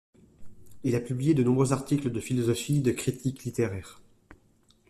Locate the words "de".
1.35-1.43, 2.11-2.19, 2.81-2.89